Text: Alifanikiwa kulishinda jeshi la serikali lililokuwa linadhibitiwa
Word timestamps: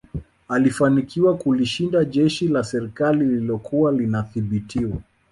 Alifanikiwa 0.49 1.37
kulishinda 1.37 2.05
jeshi 2.05 2.47
la 2.47 2.63
serikali 2.63 3.25
lililokuwa 3.25 3.91
linadhibitiwa 3.91 4.97